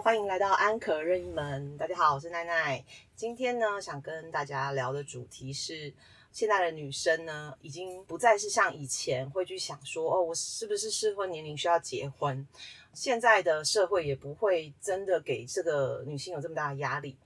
[0.00, 1.76] 欢迎来到安可任意门。
[1.76, 2.84] 大家好，我是奈奈。
[3.16, 5.92] 今天呢，想跟大家聊的主题是，
[6.30, 12.46] 现在的女生呢，已经不再是像以前会去想说，哦，我是不是适婚年龄需要结婚？
[12.92, 17.16] 现在的社会也不会真的给这个女性有这么大的压力。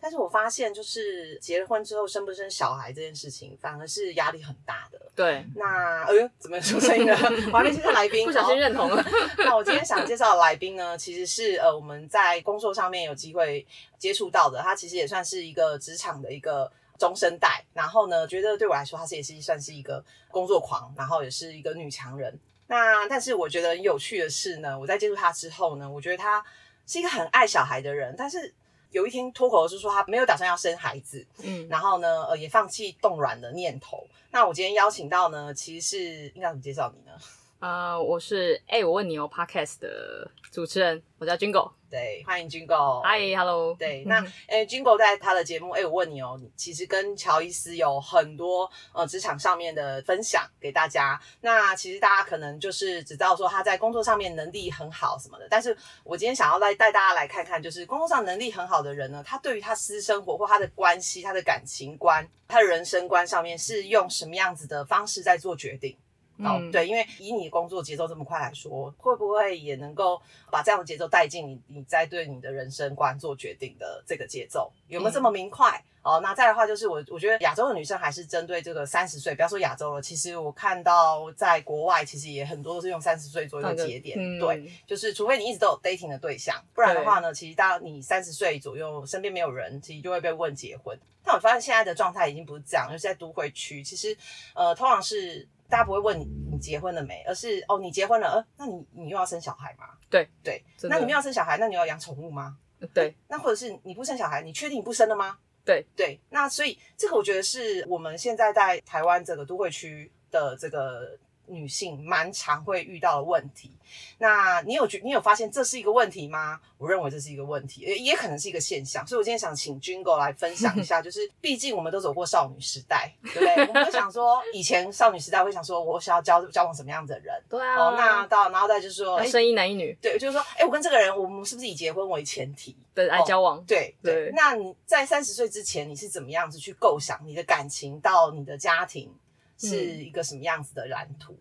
[0.00, 5.00] 但是我发现，就是结了婚之后生不生小孩这件事情，反而是压力很大的。
[5.14, 7.16] 对，那哎呦，怎么出声音了？
[7.52, 9.04] 我还没介绍来宾， 不小心认同了。
[9.38, 13.66] 那我今天想介绍的来宾呢，其实是呃我们在工作上面有机会
[13.98, 17.64] 接触到的，他其实也算是一个职场的一个中生代。
[17.74, 22.38] 然后呢，觉得对我来说，他是也是算是一个工作狂，然后也是一个女强人。
[22.68, 26.44] 那但是我觉得很有趣的是呢，我在接触他之后呢，我觉得他
[26.86, 28.54] 是一个很爱小孩的人，但是。
[28.90, 34.06] 有一天脱口而出说他没有打算要生孩子，嗯，然后呢，呃，也放弃冻卵的念头。
[34.30, 37.16] 那我今天邀请到呢，其实是应该怎么介绍你呢？
[37.60, 41.72] 啊，我是哎，我问你哦，Podcast 的主持人，我叫 Jingle。
[41.90, 43.02] 对，欢迎 Jingle。
[43.02, 43.74] Hi，Hello。
[43.74, 51.20] 对，那诶，Jingle 在他的节目，哎，我问你哦，其实跟乔伊斯有很多呃职场上面的分享给大家。
[51.40, 65.98] 那其实大家可能就是只知道说他在工作上面能力很好什么的，但是我今天想要来带大家来看看，就是工作上能力很好的人呢，他对于他私生活或他的关系、他的感情观、他的人生观上面是用什么样子的方式在做决定。
[66.44, 75.82] 哦，对，因为以你工作节奏这么快来说，会不会也能够把这样的节奏带进你你在对你的人生观做决定的这个节奏，有没有这么明快？
[76.00, 90.96] 哦，那再的话就是我我觉得亚洲的女生还是针对这个三十岁，不要说亚洲了，其实我看到在国外其实也很多都是用三十岁左右的节点，对，就是除非你一直都有 dating 的对象，不然的话呢，其实当你三十岁左右身边没有人，其实就会被问结婚。
[91.22, 94.16] 但我发现现在的状态已经不是这样，就是在都会区，其实
[94.54, 95.46] 呃，通常是。
[95.68, 99.86] 大家不会问你你结婚了没，而是哦你结婚了，呃，那你你又要生小孩吗？
[100.10, 102.56] 对对，那你们要生小孩，那你要养宠物吗？
[102.94, 105.38] 对，那或者是你不生小孩，你确定不生了吗？
[105.64, 111.18] 对对，那所以这个我觉得是我们现在在台湾这个都会区的这个。
[111.48, 113.70] 女性蛮常会遇到的问题，
[114.18, 116.60] 那你有觉你有发现这是一个问题吗？
[116.76, 119.04] 我认为这是一个问题，也也可能是一个现象。
[119.06, 123.66] 所以我今天想请军狗来分享一下， 就是毕竟我们都走过少女时代，对不对？
[123.66, 127.34] 我们会想说，以前少女时代会想说，我想要交交往什么样的人？
[127.48, 127.76] 对啊。
[127.76, 129.96] 哦，那到然后再就是说，生一男一女。
[130.00, 133.62] 对，就是说，哎，我跟这个人，我们是不是以结婚为前提对来交往？
[133.64, 134.30] 对对。
[134.34, 139.12] 那你在三十岁之前，你是怎么样子去构想你的感情到你的家庭
[139.58, 141.36] 是一个什么样子的蓝图？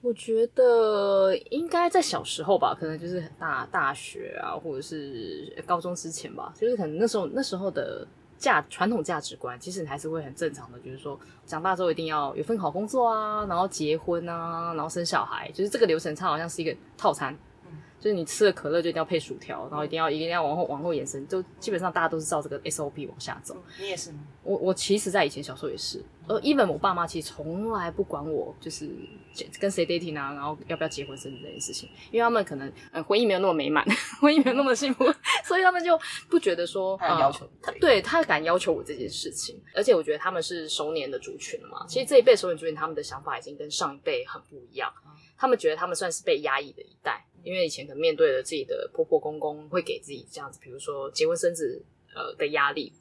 [0.00, 8.04] 我觉得应该在小时候吧，可能就是大大学啊，或者是高中之前吧，就是可能那时候那时候的
[8.36, 17.36] 价传统价值观，其实你还是会很正常的，就是说长大之后一定要有份好工作啊，然后结婚啊，然后生小孩，就是这个流程，它好像是一个套餐。
[18.02, 23.56] 就是你吃了可乐就一定要配薯条，然后一定要一定要往后往后延伸，就基本上大家都是照这个 SOP 往下走。
[23.78, 24.18] 你也是吗？
[24.42, 28.90] 我我其实，在以前小时候也是，呃，even 我爸妈其实从来不管我就是
[29.60, 33.86] 跟谁 dating 啊，然后要不要结婚生子这件事情，因为他们可能呃婚姻没有那么美满，
[34.20, 35.04] 婚姻没有那么幸福，
[35.46, 35.96] 所以他们就
[36.28, 44.92] 不觉得说他要求他，对他敢要求我这件事情，而且我觉得他们是熟年的族群嘛，其实这一辈熟年族群他们的想法已经跟上一辈很不一样，
[45.38, 47.24] 他们觉得他们算是被压抑的一代。
[47.42, 51.82] 因为以前可能面对了自己的婆婆公公，会给自己这样子，比如说结婚生子
[52.14, 52.92] 呃的压力，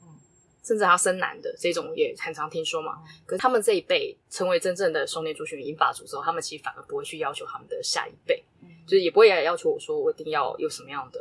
[0.63, 3.03] 甚至还要生男的这种也很常听说嘛。
[3.25, 8.44] 可是他们这一辈成为真正的少年族群银发族之后，他们其实反而不会去要求他们的下一辈，
[8.85, 11.19] 就是也不会要求我说我一定要有什么样的。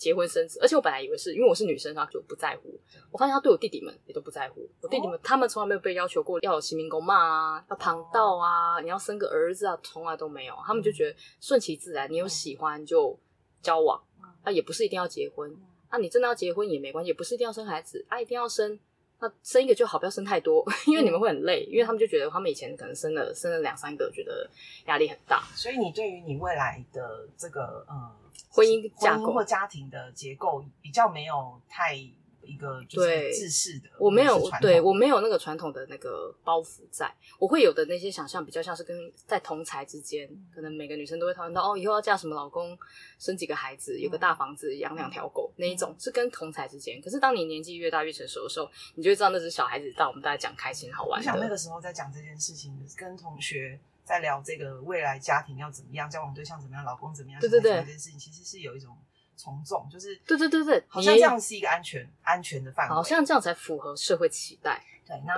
[0.00, 2.74] 结婚生子，而且我本来以为是因为我是女生，他就不在乎。
[3.10, 4.66] 我发现他对我弟弟们也都不在乎。
[4.80, 10.54] 我弟弟们他们从来没有被要求过要有新民公骂啊，要旁道啊，你要生个儿子啊，从来都没有。
[10.64, 13.14] 他们就觉得顺其自然，你有喜欢就
[13.60, 14.02] 交往，
[14.42, 15.54] 啊，也不是一定要结婚。
[15.90, 18.80] 啊，你真的要结婚也没关系，也不是一定要生孩子，啊，一定要生，
[19.18, 21.64] 那生一个就好，不要生太多， 因为你们会很累。
[21.64, 24.48] 因为他们就觉得他们以前可能生了生了两三个，觉得
[24.86, 25.42] 压力很大。
[25.54, 28.16] 所以你对于你未来的这个呃。
[28.48, 31.94] 婚姻架构或家庭的结构比较没有太
[32.42, 42.76] 一个就是自式的，我没有对我没有那个传统的那个包袱在，我会有的那些想象比较像是跟在同才之间，可能每个女生都会讨论到哦，以后要嫁什么老公，
[43.18, 47.00] 生几个孩子，有个大房子，养两条狗那一种，是跟同才之间。
[47.00, 51.20] 可是当你年纪越大越成熟的时候，你就会知道那只小孩子到我们大家讲开心好玩。
[51.20, 53.78] 我想那个时候在讲这件事情，跟同学。
[54.10, 58.96] 在聊这个未来家庭要怎么样，交往对象怎么样，老公怎么样，对对对，这件事情其实是有一种
[59.36, 64.84] 从众，就是对对对对，好像这样是一个安全安全的范围，好像这样才符合社会期待。
[65.06, 65.34] 对，那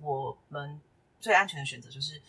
[0.00, 0.80] 我们
[1.18, 2.22] 最安全的选择就是。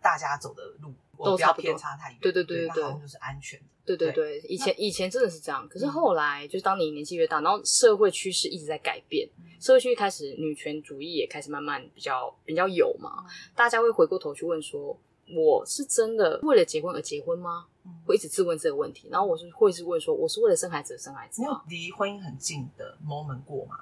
[0.00, 2.18] 大家走的路，我不要都差不多偏差太远。
[2.22, 3.66] 对对对对对那好像就是安全的。
[3.84, 14.96] 对对对对，以前以前真的是这样，可是嗯后来就是当你年纪越大，然后社会趋势一直在改变，嗯社会趋势开始女权主义也开始慢慢比较比较有嘛，嗯大家会回过头去问说，
[15.34, 17.66] 我是真的为了结婚而结婚吗？
[17.84, 21.62] 嗯会一直自问这个问题，然后我是会是问说，我是为了生孩子而生孩子你有吗？
[21.68, 23.76] 离婚姻很近的 moment 过吗？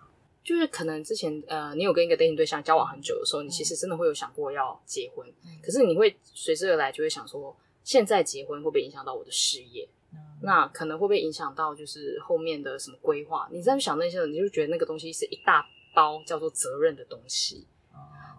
[0.45, 9.89] 就是可能之前呃，你有跟一个 dating 对象交往很久的时候，你其实真的会有想过要结婚，嗯可是你会随之而来就会想说，现在结婚会不会影响到我的事业？
[10.13, 13.49] 嗯那可能会不会影响到就是后面的什么规划？
[13.51, 17.67] 你再去想那些，你就觉得那个东西是一大包叫做责任的东西。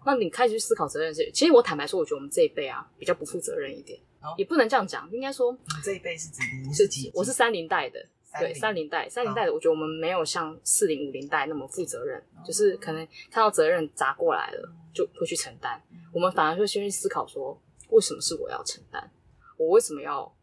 [0.08, 7.10] 哦那你开始去思考责任是，其实我坦白说，我觉得我们这一辈啊比较不负责任一点，哦也不能这样讲，应该说这一辈是指你是几？
[7.14, 8.02] 我是三零代的，
[8.38, 15.80] 对，三零零代，三零代的，我觉得我们没有像四零五零代那么负责任，哦就是可能看到责任砸过来了，就会去承担。
[16.12, 19.10] 我们反而会先去思考说，为什么是我要承担？
[19.58, 20.34] 我为什么要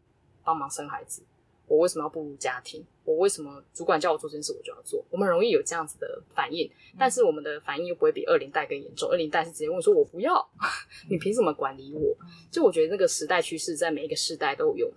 [0.44, 1.22] 帮忙生孩子？
[1.66, 2.84] 我为什么要步入家庭？
[3.04, 5.04] 我为什么主管叫我做这件事我就要做？
[5.10, 9.08] 我们容易有这样子的反应，但是我们的反应又不会比二零代更严重。
[9.10, 10.48] 二零代是直接问说：“我不要，
[11.08, 12.16] 你凭什么管理我？”
[12.50, 14.92] 就我觉得那个时代趋势在每一个世代都有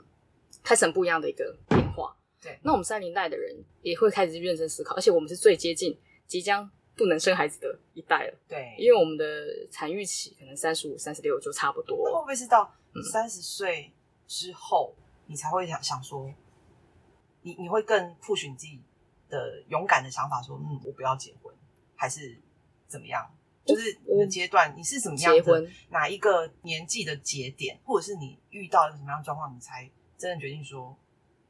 [0.63, 2.15] 开始不一样的一个变化。
[2.41, 9.25] 对那我们三零代的人也会开始认真思考，而且我们是最接近即将不能生孩子的一代了，对，因为我们的
[9.69, 12.11] 产育期可能三十五、三十六就差不多会。
[12.11, 13.91] 不会是到嗯三十岁
[14.25, 14.95] 之后，
[15.27, 16.33] 你才会想想说，
[17.41, 18.81] 你你会更 push 你自己
[19.29, 21.53] 的勇敢的想法，说，嗯，我不要结婚，
[21.95, 22.41] 还是
[22.87, 23.29] 怎么样？
[23.65, 30.97] 就是你的阶段，你是怎么样的结婚哪一个年纪的节点，或者是你遇到一个什么样的状况，你才真的决定说，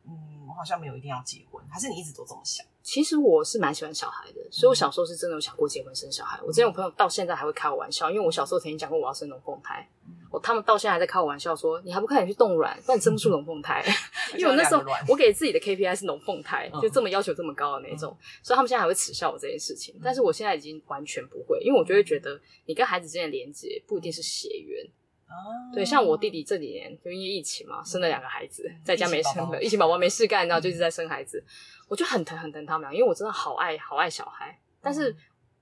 [0.06, 2.66] 嗯，我好像没有一定要结婚，还是你一直都这么想？
[2.92, 6.40] 其实我是蛮喜欢小孩的，所以我小时候是真的有想过结婚生小孩。
[6.42, 9.88] 我之前有朋友到现在还会开我玩笑，因为我小时候曾经讲过我要生龙凤胎，
[10.32, 13.86] 我他们到现在还在开我玩笑说，你还不快点去冻卵，不然你生不出龙凤胎。
[14.36, 19.94] 因为我那时候 我给自己的 KPI 是龙凤胎，嗯就这么要求这么高的那种，所以他们现在还会耻笑我这件事情。
[20.04, 24.84] 但是我现在已经完全不会，因为我就会觉得你跟孩子之间的连接不一定是血缘。
[25.30, 31.42] 啊对，像我弟弟这几年就因为疫情嘛，生了两个孩子，在家没生了，疫情宝宝没事干，然后就一直在生孩子，
[31.88, 35.16] 我就很疼很疼他们俩，因为我真的好爱好爱小孩，但是。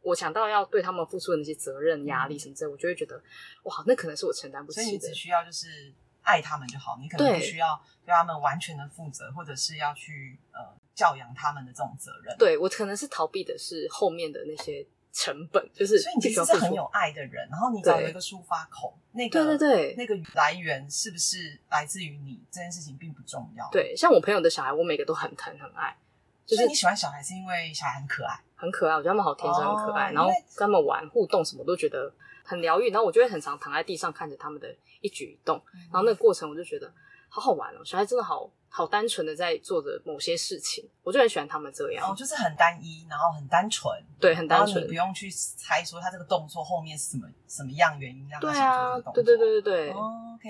[0.04, 3.22] 我想到要对他们付出的那些责任、压力什么之类，我就会觉得，
[3.64, 5.14] 哇，那可能是我承担不起的所以你只。
[5.14, 10.60] 需要就是爱他们就好，你可能不需要对他们完全的负责，或者是要去呃
[10.96, 14.86] 教养他们的这种责任。，对我可能是逃避的是后面的那些
[15.18, 25.98] 成本，就是所以你其实是很有爱的人，然后你只要对有一个抒发口，那个对对对那个来源是不是来自于你这件事情并不重要。，对，像我朋友的小孩，我每个都很疼很爱，
[26.46, 28.40] 就是你喜欢小孩是因为小孩很可爱。
[28.60, 32.12] 很可爱，我觉得他们好天真，很可爱，然后跟他们玩互动什么都觉得
[32.44, 34.68] 很疗愈，然后我就会很常躺在地上看着他们的
[35.02, 36.92] 一举一动，嗯然后那个过程我就觉得
[37.30, 49.24] 好好玩哦，小孩真的好好单纯的在做着某些事情，我就很喜欢他们这样，哦就是很单一，然后很单纯，对，很单纯你不，用去猜说他这个动作后面是什么什么样原因让他对想做啊这个动，作。
[49.24, 49.96] 对对对对对。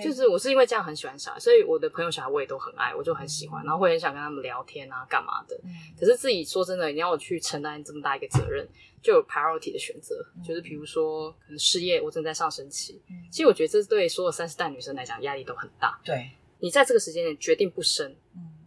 [0.02, 5.58] 就是我是因为这样很喜欢小孩，所以我的朋友小孩我也都很爱，我就很喜欢，然后会很想跟他们聊天啊，干嘛的。
[5.64, 8.68] 嗯可是自己说真的，你要我去承担这么大一个责任，
[9.02, 10.14] 就有 priority 的选择，
[10.46, 15.98] 就是比如说可能事业我正在上升期，嗯其实我觉得这对所有三十代女生来讲压力都很大。
[16.04, 16.30] 对，
[16.60, 18.14] 你在这个时间点决定不生，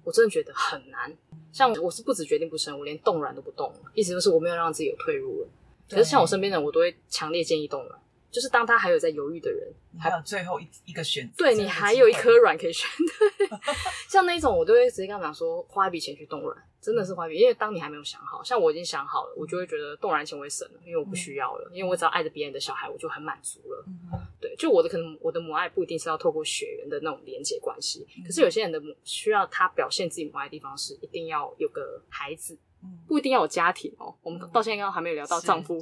[0.04, 1.16] 我真的觉得很难。
[1.52, 5.48] 像我是不止决定不生，我连动软都不冻了，意思就是我没有让自己有退路了。
[5.90, 8.01] 可是像我身边的人，我都会强烈建议动软，
[8.32, 12.90] 就是当他还有在犹豫的人，你还有最后一一个选择，对你还有一颗卵可以选。
[13.38, 13.48] 对，
[14.10, 23.86] 像那一种我都会直接跟他们讲说，花一笔钱去冻卵，真的是花一笔，因为当你还没有想好，像我已经想好了，我就会觉得冻卵钱我也省了，因为我不需要了，因为我只要爱着别人的小孩，我就很满足了。
[23.88, 34.16] 嗯对，就我的可能我的母爱不一定是要透过血缘的那种连接关系，可是有些人的母需要他表现自己母爱的地方是一定要有个孩子，嗯不一定要有家庭哦。
[34.24, 35.80] 我们嗯到现在刚刚还没有聊到丈夫，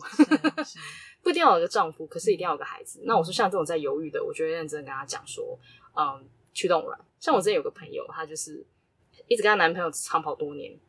[1.21, 3.01] 不一定要有个丈夫，可是一定要有个孩子。
[3.03, 5.57] 那我说像这种在犹豫的，我就会认真跟他讲说，
[5.95, 6.99] 嗯，去冻卵。
[7.19, 8.65] 像我之前有个朋友，她就是
[9.27, 10.79] 一直跟她男朋友长跑多年，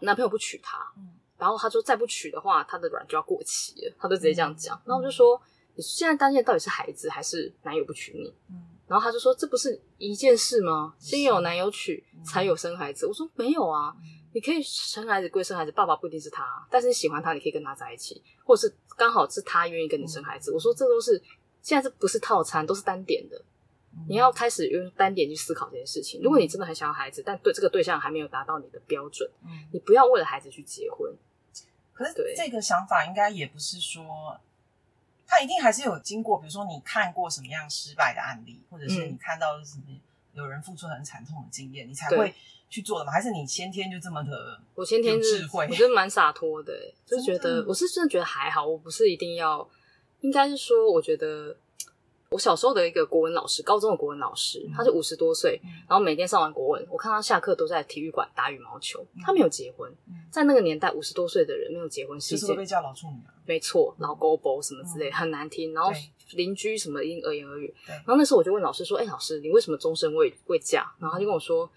[0.00, 4.80] 男朋友不娶她，嗯然后她说再不娶的话，她的卵就要过期了，她就直接这样讲。
[4.84, 5.40] 然后我就说，
[5.74, 8.34] 你现在担心的到底是孩子还是男友不娶你？
[8.50, 10.94] 嗯然后她就说：“这不是一件事吗？
[10.98, 13.94] 先有男友娶，才有生孩子。”我说：“没有啊，
[14.38, 20.52] 你可以生孩子归生孩子，爸爸不一定是他，但是你喜欢他，你可以跟他在一起，或者是刚好是他愿意跟你生孩子。
[20.52, 21.20] 我说这都是
[21.60, 23.36] 现在这不是套餐，都是单点的。
[23.36, 26.22] 嗯你要开始用单点去思考这件事情。
[26.22, 31.12] 如果你真的很想要孩子，但对这个对象还没有达到你的标准，嗯你不要为了孩子去结婚。
[31.92, 34.38] 可是对这个想法应该也不是说，
[35.26, 39.82] 他一定还是有经过，比如说你看过什么样失败的案例，或者是嗯你看到什么
[40.32, 42.32] 有人付出很惨痛的经验，你才会
[42.68, 43.12] 去做的吗？
[43.12, 44.60] 还是你先天就这么的？
[44.74, 49.68] 我先天是有智慧我觉得蛮洒脱的、欸， 就觉得我是真的觉得还好，我不是一定要，
[50.20, 51.56] 应该是说，我觉得
[52.30, 63.32] 我小时候的一个国文老师，高中的国文老师，他是五十多岁，嗯然后每天上完国文，我看他下课都在体育馆打羽毛球，他没有结婚嗯，在那个年代，五十多岁的人没有结婚是一件就是会被叫老处女啊？
[63.46, 65.90] 没错，老勾包什么之类、嗯很难听，然后
[66.32, 67.74] 邻居什么因而言而语。
[67.86, 71.68] 然后那时候我就问老师说：“哎、老师，你为什么终身未未嫁？”然后他就跟我说：“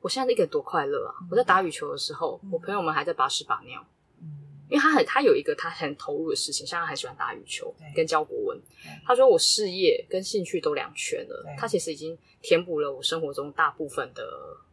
[0.00, 1.14] 我现在一个人多快乐啊！
[1.30, 3.84] 我在打羽球的时候，嗯我朋友们还在把屎把尿，
[4.20, 4.26] 嗯，
[4.68, 8.60] 因为他很他有一个他很投入的事情，像他很喜欢打羽球跟教国文。
[9.04, 14.22] 他说我事业跟兴趣都两全了，他其实已经填补了我生活中大部分的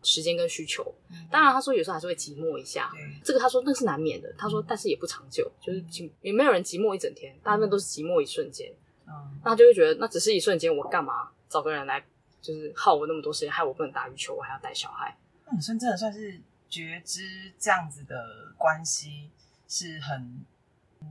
[0.01, 0.83] 时间跟需求。
[1.09, 2.89] 嗯当然，他说有时候还是会寂寞一下，
[3.23, 4.33] 这个他说那是难免的。
[4.37, 8.71] 他说，但是也不长久，就是寂也没有人寂寞一整天，大部分都是寂寞一瞬间。
[9.05, 9.11] 嗯，
[9.43, 12.05] 那他就会觉得，那只是一瞬间，我干嘛找个人来，
[12.41, 15.15] 就是耗我那么多时间，害我不能打羽球，我还要带小孩。
[15.45, 16.39] 那你算真的算是
[16.69, 19.29] 觉知这样子的关系
[19.67, 20.45] 是很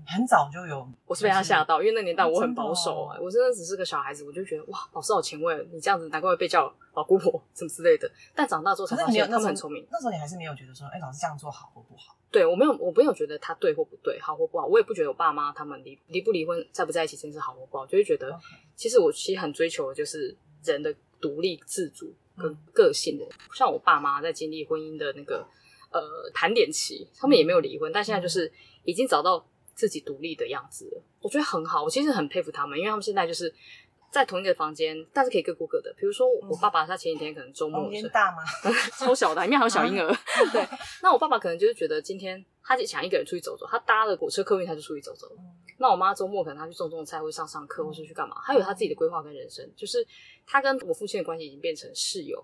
[0.04, 8.10] 很早就有，我是被他吓到，因为那年代我很保守、哦真哦欸，我真的只是个小孩子，我就觉得哇，老师好前卫，你这样子难怪会被叫老姑婆什么之类的。
[8.34, 9.86] 但长大之后才发现他们很聪明。
[9.90, 12.16] 那时候你还是没有觉得说，哎、老师这样做好或不好？
[12.30, 18.38] 对我没有，我没有觉得他对或不对，好或不好，我也不觉得我爸妈他们离离不离婚，在不在一起，真是好或不好，就会觉得
[18.74, 20.36] 其实我其实很追求的就是
[20.72, 23.26] 人的独立自主跟嗯个性的。
[23.54, 25.46] 像我爸妈在经历婚姻的那个
[25.90, 28.52] 呃盘点期，他们也没有离婚，但现在就是
[28.84, 31.84] 已经找到自己独立的样子了，我觉得很好。
[31.84, 33.52] 我其实很佩服他们，因为他们现在就是
[34.16, 35.94] 在同一个房间，但是可以各过各的。
[35.98, 38.38] 比如说我爸爸，他前几天可能周末房的时候间大吗？
[38.98, 40.10] 超小的，里面还有小婴儿。
[40.52, 40.66] 对，
[41.02, 45.26] 那我爸爸可能就是觉得今天他就想一个人出去走走，他搭了火车客运他就出去走走。
[45.38, 45.44] 嗯
[45.78, 49.62] 那我妈周末可能她去种种菜，或者上上课，或是去干嘛，她有她自己的规划跟人生。
[49.76, 49.98] 就是
[50.46, 52.42] 她跟我父亲的关系已经变成室友，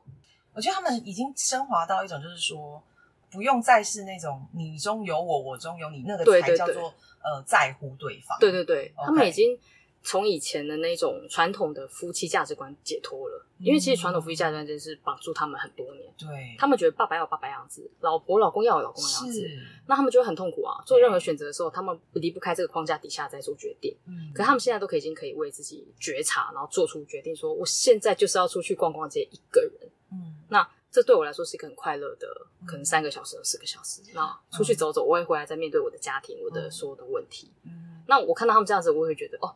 [0.52, 2.83] 我觉得他们已经升华到一种，就是说
[3.31, 8.37] 不用再是那种你中有我，我中有你，那个才叫做呃在乎对方。
[8.38, 9.59] 对对对，他们已经
[10.02, 13.47] 从以前的那种传统的夫妻价值观解脱了。
[13.59, 19.49] 因为其实传统夫妻价值观真是绑住他们很多年，对，他们觉得爸爸要有爸爸样子，老婆老公要有老公的样子，
[19.87, 20.82] 那他们就会很痛苦啊。
[20.85, 23.97] 做任何选择的时候，他们离不开这个框架底下在做决定。
[24.09, 29.90] 嗯可他们现在都可以已经可以为自己觉察，然后做出决定，说我现在就是要出去逛逛街一个人。
[30.11, 32.26] 嗯那这对我来说是一个很快乐的，
[32.66, 34.02] 可能三个小时、四个小时。
[34.12, 37.50] 那出去走走，我也回来再面对我的家庭，我的所有的问题。
[37.64, 39.54] 嗯，那我看到他们这样子，我会觉得哦，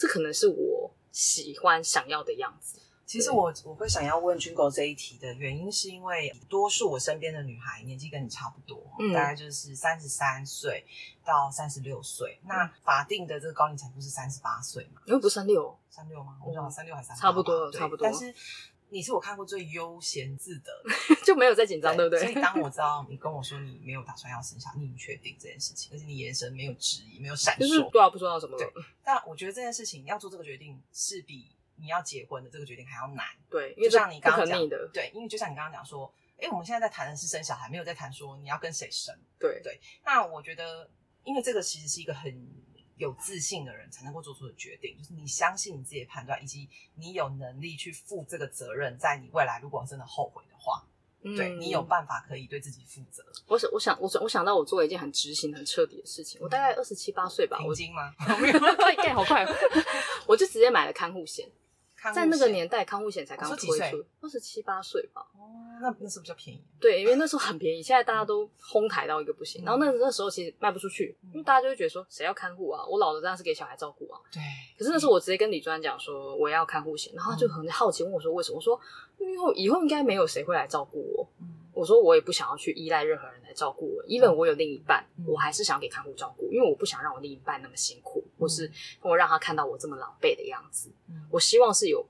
[0.00, 2.78] 这可能是我喜欢、想要的样子。
[3.04, 10.86] 其实我我会想要问军狗这一题的原因，是因为多数我身边的女孩年纪跟你差不多，嗯大概就是三十三岁
[11.22, 12.40] 到三十六岁。
[12.46, 15.02] 那嗯法定的这个高龄产妇是三十八岁嘛？
[15.04, 16.38] 因为不是三六，三六吗？
[16.46, 18.34] 我想三六还是三差不多差不多但是
[18.90, 22.20] 你是我看过最悠闲自得的， 就没有再紧张，对不对？
[22.20, 27.60] 所以当我知道你跟我说你没有打算要生小孩，你很确定这件事情，而且你眼神没有质疑，没有闪烁。
[27.60, 28.72] 就是对啊，不知道什么了。
[29.02, 33.26] 但我觉得这件事情要做这个决定，是比你要结婚的这个决定还要难。
[33.48, 39.14] 对，因为就像你刚刚讲的，对，因为就像你刚刚讲说，哎，我们现在在谈的是生小孩，没有在谈说你要跟谁生。
[39.38, 40.90] 对对那我觉得，
[41.24, 42.30] 因为这个其实是一个很
[43.00, 50.84] 有自信的人才能够做出的决定，就是你相信你自己的判断，以及你有能力去负这个责任，在你未来如果真的后悔的话，
[51.22, 53.24] 对嗯你有办法可以对自己负责。
[53.46, 56.38] 我想，我想，我想，我想到我做了一件很执行、很彻底的事情。
[56.42, 58.14] 我大概二十七八岁吧，我平金吗？
[58.18, 59.54] 对， 干好快哦，
[60.28, 61.48] 我就直接买了看护险。
[62.14, 65.20] 在那个年代，看护险才刚推出，二十七八岁吧。
[65.34, 65.52] 哦，
[65.82, 66.64] 那那是不是比较便宜？
[66.80, 69.62] 对，因为那时候很便宜，现在大家都哄抬到一个不行。
[69.62, 72.84] 嗯然后那那时候其实卖不出去，因为大家就会觉得说，谁要看护啊？
[72.86, 74.18] 我老了当然是给小孩照顾啊。
[74.32, 74.40] 对，
[74.78, 78.56] 可是那时候我直接跟李专讲说我要看护险，然后他就很好奇问我说为什么？
[78.56, 78.80] 我说
[79.18, 81.28] 因为以后应该没有谁会来照顾我。
[81.40, 88.68] 嗯我说我也不想要去依赖任何人来照顾我，even 我有另一半，嗯我还是想给看护照顾，因为我不想让我另一半那么辛苦，或是
[89.02, 90.90] 我让他看到我这么狼狈的样子。
[91.08, 91.28] 嗯。
[91.30, 92.04] 我希望是有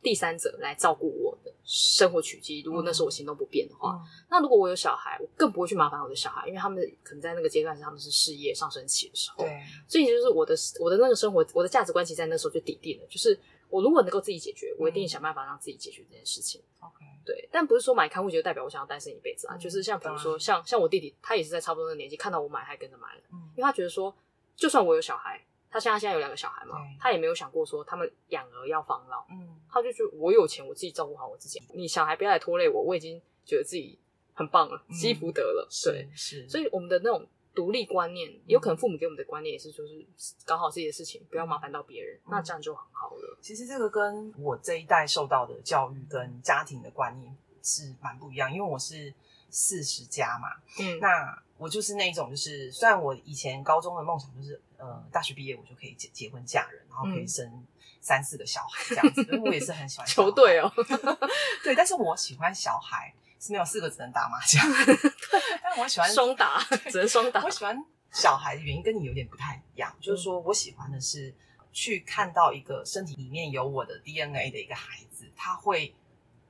[0.00, 2.62] 第三者来照顾我的生活取机。
[2.62, 4.00] 如果那时候我行动不便的话，嗯。
[4.30, 9.44] 那如果我有小孩，我更不会去麻烦我的小孩，因为他们可能在那个阶段是他们是事业上升期的时候。
[9.44, 16.60] 对，所以就是我的我的那个生活，我的价值观其实在那时候就底定了，就是我如果能够自己解决，我一定想办法让自己解决这件事情。
[16.80, 23.38] OK，对，但不是说买看护就代表我想要单身一辈子啊，嗯就是像比如说像像我弟弟，他也是在差不多的年纪看到我买，他还跟着买了，嗯。
[23.56, 24.14] 因为他觉得说，
[24.56, 25.40] 就算我有小孩，
[25.72, 33.98] 他现在现在有两个小孩嘛，他也没有想过说他们养儿要防老，嗯他就觉得我有钱，我自己照顾好我自己，你小孩不要来拖累我，我已经觉得自己
[34.34, 40.06] 很棒了，嗯积福德了，对，是是，所以我们的那种独立观念，有可能父母给我们的观念也是，就是
[40.44, 43.38] 搞好自己的事情，不要麻烦到别人，那这样就很好了。
[43.40, 49.12] 其实这个跟我这一代受到的教育跟家庭的观念是蛮不一样，因为我是
[49.48, 50.48] 四十加嘛，
[50.78, 57.64] 嗯，那我就是那一种，就是虽然我以前高中的梦想就是呃大学毕业我就可以结结婚嫁人，然后可以生
[58.00, 60.70] 三四个小孩这样子，因为我也是很喜欢 球队哦，
[61.64, 63.14] 对，但是我喜欢小孩。
[63.44, 64.64] 是没有四个只能打麻将，
[65.60, 66.62] 但我喜欢双打，
[66.92, 67.42] 只能双打。
[67.42, 67.76] 我喜欢
[68.12, 71.34] 小孩的原因跟你有点不太一样，就是说我喜欢的是
[71.72, 75.92] 去看到一个身体里面有我的 DNA 的一个孩子，他会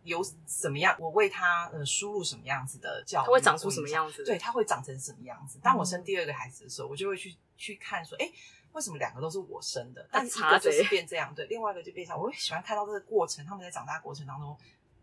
[0.04, 4.22] 有什么样，我为他呃输入什么样子的教育，他会长出什么样子？
[4.26, 5.58] 对，他会长成什么样子？
[5.62, 8.28] 当我生第二个孩子的时候，我就会去去看说，哎，
[8.72, 14.56] 为什么两个都是我生的，但一个就是变这样，对，另外一个就变成，我会喜欢看到这个过程，他们在长大过程当中。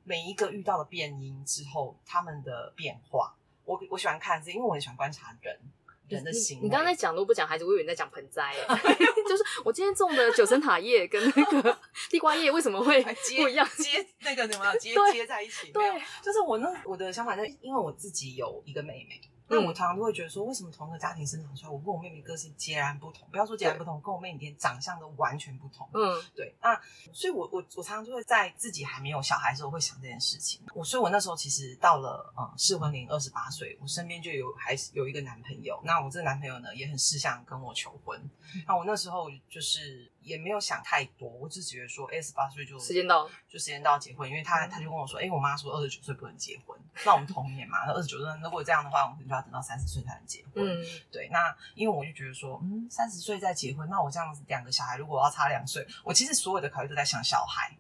[0.06, 5.60] 每一个遇到的变音之后，他们的变化，我我喜欢看是因为我很喜欢观察人
[6.08, 6.60] 人的心。
[6.64, 8.56] 你刚才讲都不讲孩子，我以为你在讲盆栽。
[9.30, 11.78] 就是我今天种的九层塔叶跟那个
[12.10, 13.04] 地瓜叶为什么会
[13.38, 13.70] 不一样？
[13.78, 15.72] 接那个什么 接接在一起？
[15.72, 19.22] 对，就是我那我的想法，就因为我自己有一个妹妹。
[19.50, 23.28] 那我常常都会觉得说，为什么同一个家庭生长出来，我跟我妹妹个性截然不同？
[23.32, 25.90] 不要说截然不同，跟我妹妹连长相都完全不同。
[25.94, 26.56] 嗯，对。
[26.62, 26.80] 那
[27.12, 30.62] 所以，我我我常常就会在自己还没有小孩的时候，会想这件事情。
[30.74, 35.82] 我所以，我那时候其实到了嗯适婚龄二十八岁，我身边就有还是有一个男朋友。
[35.84, 38.22] 那我这个男朋友呢，也很识相跟我求婚。
[38.68, 40.12] 那我那时候就是。
[40.22, 50.64] 也没有想太多，我只觉得说，哎十八岁就时间到，就时间到结婚，因为他他就跟我说，哎，我妈说二十九岁不能结婚，那我们同年嘛，那二十九岁如果这样的话，我们就要等到三十岁才能结婚。
[50.66, 57.78] 嗯，对，那因为我就觉得说，嗯，三十岁再结婚，那我这样子两个小孩如果要差两岁，我其实所有的考虑都在想小孩。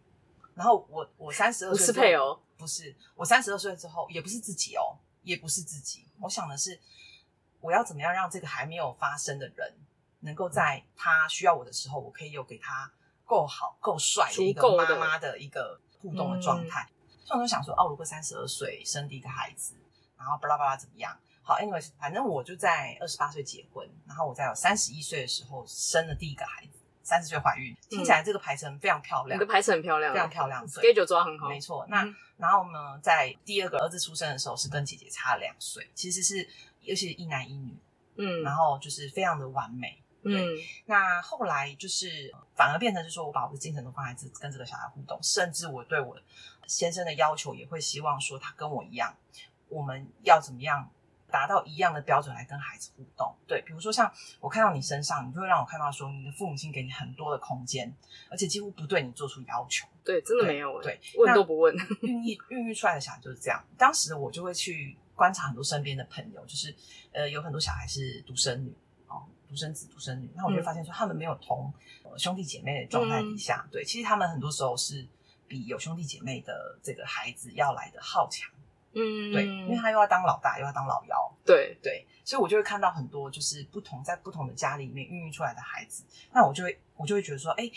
[0.56, 6.78] 然后我我三十二岁不是配偶，不是我三十二岁之后也不是自己哦，也不是自己，我想的是
[7.62, 9.74] 我要怎么样让这个还没有发生的人，
[10.22, 12.92] 能够在他需要我的时候，我可以有给他。
[13.30, 16.90] 够好、够帅的一个妈妈的一个互动的状态，
[17.24, 19.76] 所以我就想说，哦，如果三十二岁生第一个孩子，
[20.18, 21.16] 然后巴拉巴拉怎么样？
[21.44, 31.86] 好，anyways，反正我就在二十八岁结婚，然后我在我三十一岁的时候生了第一个孩子，三十岁怀孕，听起来这个排程非常漂亮，你的排程很漂亮，非常漂亮，schedule 抓很好，没错。
[31.88, 32.04] 那
[32.38, 36.50] 然后呢，在第二个儿子出生的时候，是跟姐姐差了两岁，其实是
[36.82, 37.78] 尤其是一男一女，
[38.16, 40.02] 嗯，然后就是非常的完美。
[40.22, 46.18] 对，那后来就是反而变成是说，我把我的精神都放在这跟这个小孩互动，甚至我对我
[46.68, 49.16] 先生的要求也会希望说，他跟我一样，
[49.70, 50.92] 我们要怎么样
[51.32, 53.34] 达到一样的标准来跟孩子互动？
[53.48, 57.96] 对，比如说像我看到你身上，你就会让我看到说，你的父母亲给你很多的空间，
[58.30, 59.88] 而且几乎不对你做出要求。
[60.04, 61.74] 对，真的没有，对，问都不问。
[62.02, 63.64] 孕育孕育出来的小孩就是这样。
[63.78, 66.76] 当时我就会去观察很多身边的朋友，就是
[67.14, 68.76] 呃，有很多小孩是独生女。
[69.50, 71.74] 独生子、独生女，那我就发现说，他们没有同
[72.18, 75.08] 兄弟姐妹的状态底下，对，其实他们很多时候是
[75.48, 78.48] 比有兄弟姐妹的这个孩子要来的好强，
[78.94, 81.76] 嗯，对，因为他又要当老大，又要当老幺，对。
[81.82, 87.72] 对，所以我就会看到很多就是不同在不同的家里面孕育出来的孩子，那我就会我就会觉得说，哎，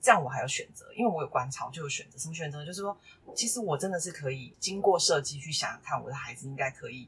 [0.00, 2.64] 这样我还有选择，因为我有观察，就有选择，什么选择？
[2.64, 2.96] 就是说，
[3.36, 7.06] 其实我真的是可以经过设计去想想看，我的孩子应该可以。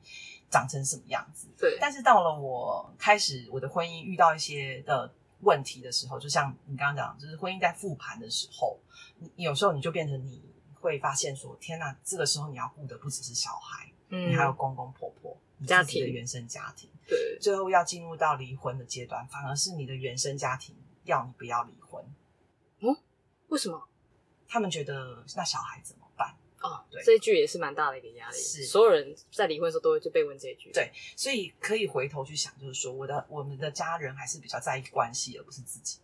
[0.51, 1.49] 长成什么样子？
[1.59, 8.79] 对，但是到了我开始我的婚姻遇到一些的问题的时候，就像你刚刚讲，就是婚姻在复盘的时候，
[9.19, 10.43] 你有时候你就变成你
[10.75, 22.05] 会发现说，天哪，这个时候你要顾的不只是小孩，嗯，你还有公公婆婆、家庭的原生家庭，对，最后要进入到离婚的阶段，反而是你的原生家庭要你不要离婚。
[22.81, 22.97] 嗯，
[23.49, 23.89] 为什么？
[24.47, 26.04] 他们觉得那小孩怎么？
[26.65, 28.37] 哦，对，这一句也是蛮大的一个压力。
[28.39, 30.73] 是，所有人在离婚的时候都会就被问这一句。
[30.73, 35.99] 对，所以可以回头去想，就是说，我的我们的家人还是比较在意关系，而不是自己。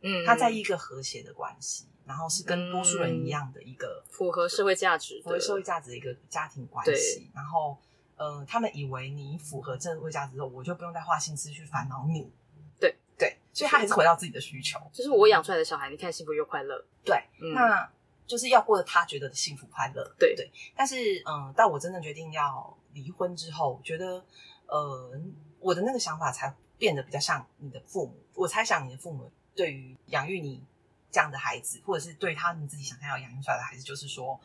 [0.00, 7.30] 嗯，他在意一个和谐的关系，然后是跟多数人一样的一个符合社会价值、符合社会价值的一个家庭关系。
[7.34, 7.76] 然后，
[8.16, 12.32] 呃，他们以为你符合社会价值之后，我就不用再花心思去烦恼你。
[12.78, 16.82] 对对，所以他还是回到自己的需求，就是我养出来的小孩，你看幸福又快乐。
[17.04, 17.22] 对，
[17.54, 17.92] 那。
[18.30, 20.48] 就是要过得他觉得的幸福快乐，对对。
[20.76, 24.24] 但是，嗯，到我真的决定要离婚之后，觉得，
[24.66, 25.20] 呃，
[25.58, 28.14] 我的那个想法才变得比较像你的父母。
[28.36, 30.62] 我猜想你的父母对于养育你
[31.10, 34.40] 这样的孩子，或者是对他们自己想象要养育出来的孩子，就是说，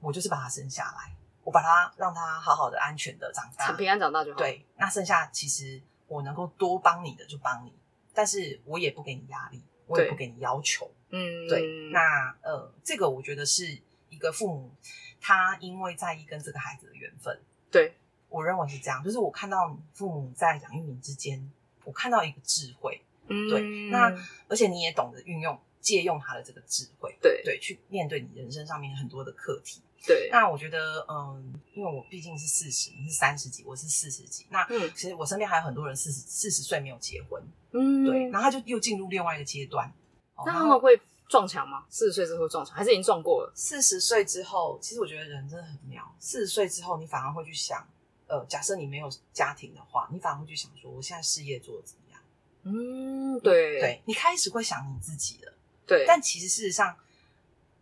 [0.00, 4.36] 我就是把他生下来，我把他让他好好的、安全的长大，平安长大就好。
[4.36, 7.72] 对，那剩下其实我能够多帮你的就帮你，
[8.12, 10.90] 但是我也不给你压力，我也不给你要求。
[11.16, 13.78] 嗯，对，那呃，这个我觉得是
[14.10, 14.72] 一个父母，
[15.20, 17.94] 他因为在意跟这个孩子的缘分，对。
[18.28, 21.48] 我认为是这样，就是我看到父母在养育你之间，
[21.84, 23.48] 我看到一个智慧，嗯。
[23.48, 24.12] 对那
[24.48, 27.44] 而且你也懂得运用、借用他的这个智慧，对。
[27.44, 29.80] 对，去面对你人生上面很多的课题。
[30.04, 38.04] 对，那我觉得，嗯，因为我毕竟是四十，你是三十几，我是四十几，那嗯其实我身边还有很多人四十四十岁没有结婚，嗯。
[38.04, 39.92] 对，然后他就又进入另外一个阶段。
[40.36, 41.84] 哦那他们会撞墙吗？
[41.88, 43.52] 四十岁之后撞墙，还是已经撞过了？
[43.54, 46.14] 四十岁之后，其实我觉得人真的很妙。
[46.18, 47.86] 四十岁之后，你反而会去想，
[48.26, 52.20] 呃，假设你没有家庭的话，你反而会去想说，我现在事业做的怎么样？
[52.64, 55.52] 嗯，对对你开始会想你自己了。
[55.86, 56.96] 对，但其实事实上，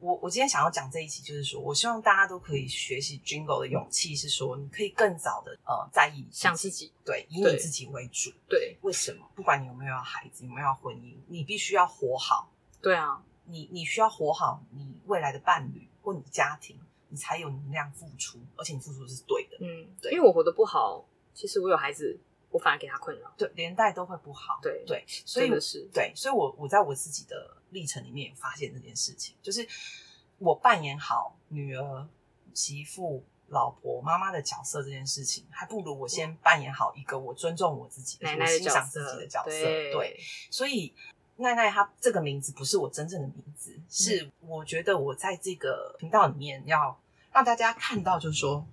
[0.03, 8.33] 我我今天想要讲这一期，就是说我希望大家都可以学习 Jingle 的勇气，是说你可以更早的呃在意想自己，对，以你自己为主。
[8.49, 9.25] 对为什么？
[9.37, 12.51] 不管你有没有要孩子，有没有要婚姻，你必须要活好。
[12.81, 16.77] 对啊，你你需要活好你未来的伴侣或你的家庭，
[17.09, 19.59] 你才有能量付出，而且你付出的是对的。
[19.61, 22.19] 嗯，对因为我活得不好，其实我有孩子，
[22.51, 23.33] 我反而给他困扰。
[23.39, 24.59] 对，连带都会不好。
[24.61, 29.67] 对对，所以是对，所以我我在我自己的历程里面有发现这件事情，就是
[30.39, 32.07] 我扮演好女儿、
[32.55, 39.51] 媳妇、老婆、妈妈的角色这件事情，还不如我先扮演好一个我尊重我自己、的我欣赏自己的角色。
[39.51, 40.95] 对对，所以
[41.37, 47.01] 奈奈她这个名字不是我真正的名字，嗯是我觉得我在这个频道里面要
[47.33, 48.65] 让大家看到，就是说。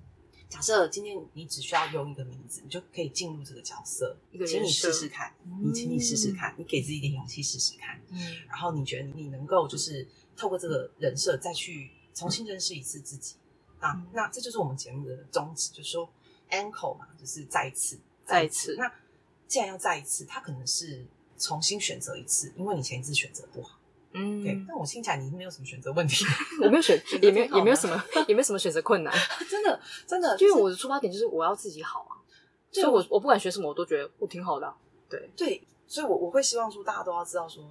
[0.49, 4.17] 假设今天你只需要用一个名字，你就可以进入这个角色。
[4.31, 5.33] 一个请你试试看，
[5.63, 8.01] 你请你试试看，你给自己一点勇气试试看。
[8.09, 13.35] 嗯然后你觉得你能够就是透过这个人设再去重新认识一次自己
[13.79, 13.93] 啊？
[13.93, 16.12] 嗯那这就是我们节目的宗旨，就是说
[16.49, 18.91] ankle 嘛，就是再一次，再一次那
[19.47, 21.05] 既然要再一次，他可能是
[21.38, 23.79] 重新选择一次，因为你前一次选择不好。
[24.13, 26.26] 嗯，对，但我听起来你没有什么选择问题，
[26.63, 29.13] 我没有选也没有也没有什么也没有什么选择困难，
[29.50, 32.17] 真的真的，因为我的出发点就是我要自己好啊，
[32.72, 34.76] 所以我我不管学什么，我都觉得我挺好的啊、
[35.10, 37.63] 对，对，所以我我会希望说大家都要知道说，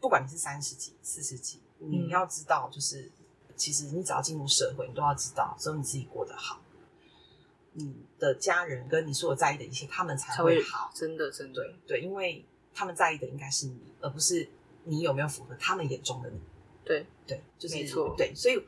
[0.00, 2.08] 不管你是三十几、四十几，你嗯。
[2.08, 3.10] 要知道，就是、
[3.56, 6.60] 其实你只要进入社会，你都要知道，只有你自己过得好，
[7.74, 10.90] 你的家人跟你所有在意的一切，他们才才会会好。
[10.94, 11.62] 真的真的。
[11.62, 14.48] 对对，因为他们在意的应该是你，而不是
[14.88, 16.40] 你有没有符合他们眼中的你。
[16.84, 17.06] 对。
[17.26, 18.58] 对，就是没错对，所以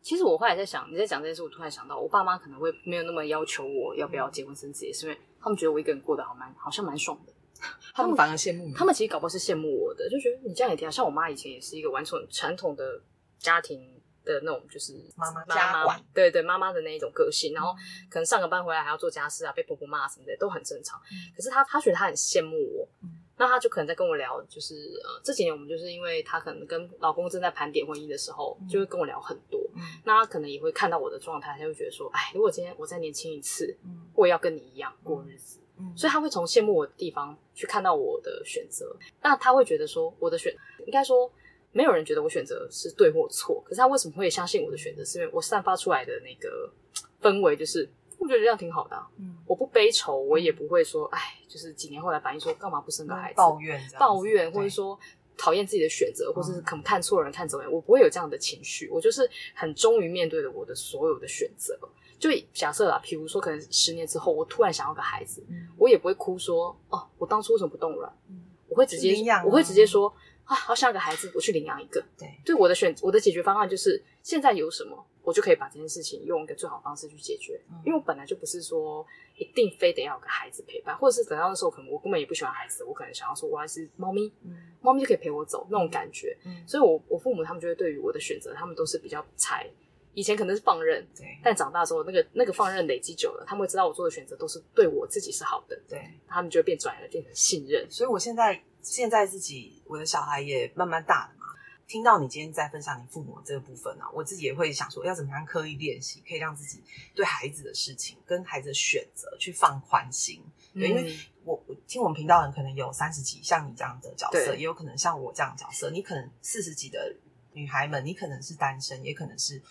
[0.00, 7.32] 其实我后来在想，你在讲这件事，我突然想到，我爸妈可能会没有那么要求我要不要结婚生子，也是因为他们觉得我一个人过得好蛮好像蛮爽的。
[7.92, 8.72] 他们反而羡慕你。
[8.72, 10.90] 他们其实搞不好是羡慕我的，就觉得你这样也挺好。
[10.90, 12.98] 像我妈以前也是一个完全传统的
[13.38, 13.78] 家庭
[14.24, 17.74] 的那种，就是妈妈妈妈家管，对对妈妈的那一种个性，然后
[18.08, 20.98] 可能上个班回来还要做家事啊，被婆婆骂什么的都很正常。
[21.36, 29.60] 可是她她觉得她很羡慕我，嗯那他就可能在跟我聊，就是呃这几年我们就是因为他可能跟老公正在盘点婚姻的时候，就会跟我聊很多。
[29.74, 35.60] 嗯那他可能也会看到我的状态，他就觉得说，哎，如果今天我再年轻一次，嗯我也要跟你一样过日子。
[35.78, 40.50] 嗯所以他会从羡慕我的地方去看到我的选择，那他会觉得说我的选
[40.86, 41.30] 应该说
[41.72, 45.04] 没有人觉得我选择是对或错，可是他为什么会相信我的选择？
[45.04, 46.72] 是因为我散发出来的那个
[47.20, 47.86] 氛围，就是
[48.18, 49.36] 我觉得这样挺好的啊、嗯。
[49.46, 54.98] 我不悲愁，我也不会说哎，就是几年后来反应说干嘛不生个孩子，抱怨抱怨，或者说
[55.36, 61.78] 讨厌自己的选择，或者是嗯可能看错人、看走眼，我不会有这样的情绪，我就是很忠于面对了我的所有的选择。
[62.18, 65.68] 就假设啦，比如说可能十年之后，我突然想要个孩子，嗯。
[65.76, 68.10] 我也不会哭说哦，我当初为什么不动卵？
[68.30, 68.42] 嗯。
[68.68, 70.12] 我会直接我会直接说
[70.44, 72.02] 啊，好想要个孩子，我去领养一个。
[72.18, 72.26] 对。
[72.42, 77.60] 对我的选我的解决方案就是现在有什么，我就可以把这件事情用一个最好方式去解决。
[77.68, 86.36] 嗯因为我本来就不是说一定非得要有个孩子陪伴，或者是等到那时候可能我根本也不喜欢孩子，我可能想要说我还是猫咪，嗯猫咪就可以陪我走那种感觉。
[86.44, 89.68] 嗯所以我我父母他们就会对于我的选择，他们都是比较才。
[90.14, 96.10] 以前可能是放任，对但长大之后，那个那个放任累积久了，他们会知道我做的选择都是对我自己是好的，对。
[96.26, 97.86] 他们就会变转而变成信任。
[97.90, 101.44] 所以我现在现在自己我的小孩也慢慢大了嘛，
[101.86, 106.82] 听到你今天在分享你父母的这个部分啊，我自己也会想说，要怎么样刻意练习，可以让自己
[107.14, 110.42] 对孩子的事情跟孩子的选择去放宽心。
[110.74, 115.90] 对，因为嗯我我听我们频道的人可能有三十几，像你这样的角色，也有可能像我这样的角色。
[115.90, 117.14] 你可能四十几的
[117.52, 119.62] 女孩们，你可能是单身，也可能是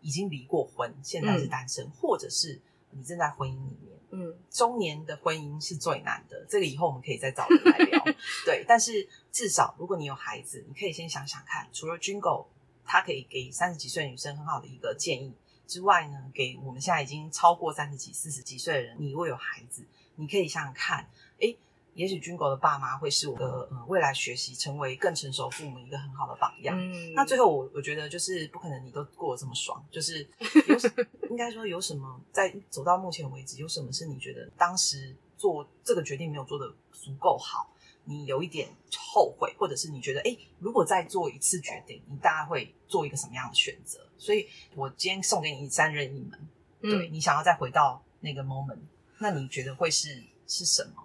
[0.00, 3.96] 已经离过婚，现在是单身，或者是你正在婚姻里面。
[4.12, 7.89] 嗯，中年的婚姻是最难的，这个以后我们可以再找人来聊。
[8.44, 12.46] 对，但是至少如果你有孩子，你可以先想想看，除了 Jingle
[12.84, 15.34] 他可以给三十几岁女生很好的一个建议
[15.66, 19.84] 之外呢，给我们现在已经超过三十几、四十几岁的人，你如果有孩子，
[20.16, 21.08] 你可以想想看，
[21.38, 21.56] 诶，
[21.94, 26.76] 也许军狗的爸妈会是我的呃未来学习成为更成熟父母一个很好的榜样。
[26.78, 30.26] 嗯那最后我我觉得就是不可能你都过得这么爽，就是
[30.68, 30.90] 有什
[31.30, 37.72] 应该说有什么在走到目前为止，有什么是你觉得当时做这个决定没有做的足够好，
[38.04, 44.00] 你有一点后悔，或者是你觉得哎，如果再做一次决定，你大概会做一个什么样的选择？
[44.18, 46.48] 所以我今天送给你三任一门，
[46.80, 48.78] 对嗯，你想要再回到那个 moment，
[49.18, 51.02] 那你觉得会是是什么？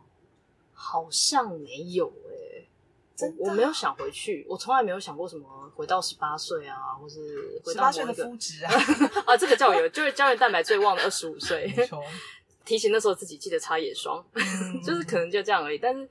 [0.73, 2.67] 好像没有诶、
[3.15, 3.43] 真的？
[3.43, 8.73] 我我没有想回去，我从来没有想过什么回到十八岁啊，或是回十八岁的肤质啊，
[9.25, 12.03] 啊，这个叫有，就是胶原蛋白最旺的二十五岁，没错，
[12.65, 14.81] 提醒那时候自己记得擦眼霜，嗯。
[14.83, 16.07] 就是可能就这样而已，但是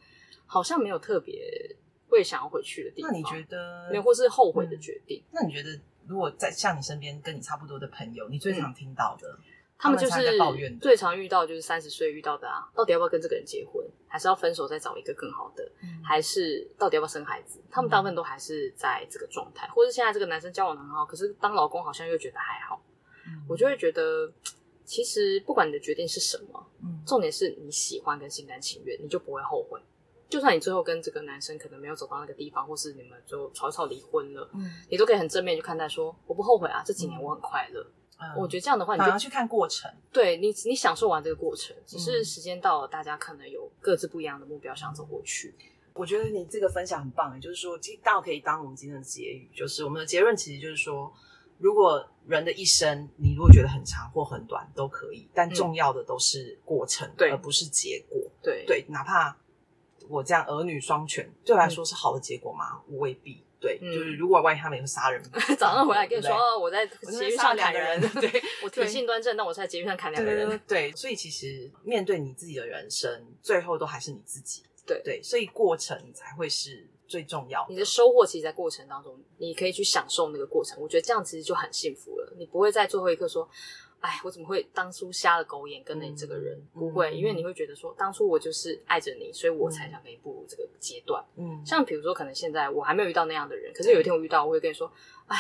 [0.55, 1.43] 好像没有特别
[2.09, 3.11] 会想要回去的地方。
[3.11, 5.21] 那你觉得没有，或是后悔的决定？
[5.33, 5.69] 那你觉得，
[6.07, 9.37] 如果在像你身边跟你差不多的朋友，你最常听到的，
[9.77, 10.39] 他们就是
[10.81, 17.61] 最常遇到就是三十岁遇到的啊，到底要不要跟这个人结婚，还是要分手再找一个更好的，嗯还是到底要不要生孩子？
[17.69, 22.81] 他们大部分都还是在这个状态，或者现在这个男生交往得很好，可是当老公好像又觉得还好。
[23.27, 24.31] 嗯我就会觉得，
[24.85, 29.81] 其实不管你的决定是什么，嗯重点是你喜欢跟心甘情愿，你就不会后悔。
[30.35, 37.81] 就算你最后跟这个男生可能没有走到那个地方，或是你们最后吵吵离婚了，嗯，你都可以很正面去看待说，我不后悔啊，这几年我很快乐。
[37.81, 45.55] 嗯我觉得这样的话，你就反而去看过程，对你你享受完这个过程，只是嗯时间到了，大家可能有各自不一样的目标想走过去。
[45.93, 51.13] 我觉得你这个分享很棒，也就是说，其实倒可以当我们今天的结语，就是我们的结论其实就是说，
[51.59, 58.21] 如果人的一生，你如果觉得很长或很短都可以，但嗯重要的都是过程，对而不是结果。
[58.41, 59.37] 对对，哪怕
[60.09, 62.81] 我这样儿女双全，对我来说是好的结果吗？
[62.89, 63.43] 未必。
[63.61, 65.23] 对，嗯就是如果万一他们有杀人，
[65.59, 70.91] 早上回来跟你说，哦我在捷运杀两个上砍人，人 对 我挺性端正，但我在捷运上砍两个人对对对。
[70.91, 74.63] 对，所以其实面对你自己的人生，最后都还是你自己。
[74.87, 77.69] 对对，所以过程才会是最重要的。
[77.71, 80.79] 你的收获其实，在过程当中，你可以去享受那个过程。
[80.79, 82.35] 我觉得这样其实就很幸福了。
[82.37, 83.49] 你不会在最后一刻说
[84.05, 91.25] ：“哎，我怎么会当初瞎了狗眼跟了你这个人？”嗯不会，嗯因为你会觉得说，当初我就是爱着你，所以我才想跟你步入这个阶段。
[91.37, 94.93] 嗯，像比如说，可能现在我还没有遇到那样的人，可是有一天我遇到，我会跟你说
[95.27, 95.37] ：“哎，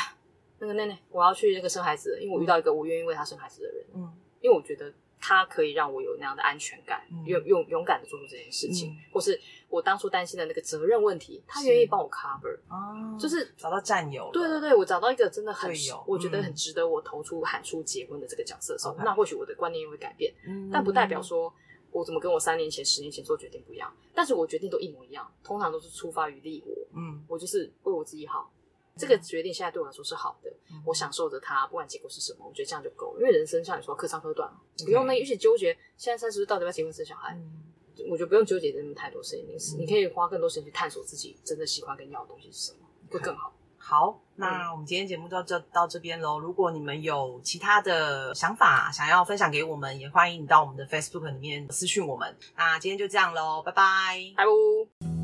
[0.60, 4.12] 那个奈奈，我要去那个生孩子了，因为我遇到一个我愿意为他生孩子的人，嗯。
[4.40, 4.92] 因为我觉得
[5.26, 7.24] 他可以让我有那样的安全感，嗯。
[7.24, 8.96] 勇勇勇敢的做出这件事情，嗯。
[9.10, 14.28] 或是我当初担心的那个责任问题，他愿意帮我 cover，哦，就是找到战友。
[14.34, 15.72] 对对对，我找到一个真的很
[16.06, 21.50] 我觉得嗯很值得我投出喊出结婚的这个角色的时候那或许我的观念也会改变，嗯，但不代表说
[21.90, 28.52] 我怎么跟我三年前、十年前做决定不一样，但是我决定都一模一样，通常都是出发于利我，嗯，我就是为我自己好。
[28.96, 33.20] 这个决定现在对我来说是好的，嗯我享受着它，不管结果是什么，我觉得这样就够了。
[33.20, 37.62] 因为人生像你说可长可短，你不用那一直纠结现在三十岁到底要不要结婚生小孩，嗯
[38.10, 42.78] 我觉得不用纠结那么太多事情，你你可以花更多时间去探索自己真的喜欢跟要的东西是什么，
[43.10, 43.52] 会更好。
[43.76, 46.38] 好，那我们今天节目到这到这边喽。
[46.38, 52.34] 如果你们有其他的想法想要分享给我们，也欢迎你到我们的 Facebook 里面私讯我们。
[52.56, 54.32] 那今天就这样喽，拜拜。
[54.36, 55.23] 拜拜。